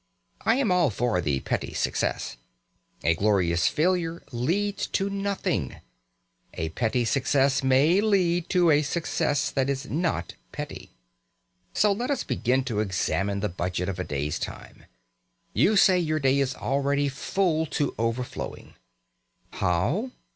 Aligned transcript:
I 0.47 0.55
am 0.55 0.71
all 0.71 0.89
for 0.89 1.21
the 1.21 1.41
petty 1.41 1.75
success. 1.75 2.35
A 3.03 3.13
glorious 3.13 3.67
failure 3.67 4.23
leads 4.31 4.87
to 4.87 5.11
nothing; 5.11 5.75
a 6.55 6.69
petty 6.69 7.05
success 7.05 7.63
may 7.63 8.01
lead 8.01 8.49
to 8.49 8.71
a 8.71 8.81
success 8.81 9.51
that 9.51 9.69
is 9.69 9.85
not 9.91 10.33
petty. 10.51 10.89
So 11.75 11.91
let 11.91 12.09
us 12.09 12.23
begin 12.23 12.63
to 12.63 12.79
examine 12.79 13.41
the 13.41 13.49
budget 13.49 13.87
of 13.89 13.97
the 13.97 14.03
day's 14.03 14.39
time. 14.39 14.85
You 15.53 15.75
say 15.77 15.99
your 15.99 16.17
day 16.19 16.39
is 16.39 16.55
already 16.55 17.07
full 17.07 17.67
to 17.67 17.93
overflowing. 17.99 18.73
How? 19.51 20.09